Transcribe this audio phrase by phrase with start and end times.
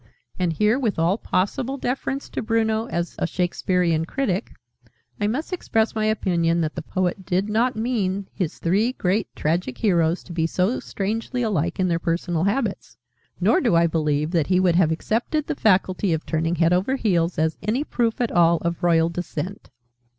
[0.39, 4.51] And here, with all possible deference to Bruno as a Shakespearian critic,
[5.19, 9.77] I must express my opinion that the poet did not mean his three great tragic
[9.77, 12.97] heroes to be so strangely alike in their personal habits;
[13.39, 16.95] nor do I believe that he would have accepted the faculty of turning head over
[16.95, 19.69] heels as any proof at all of royal descent.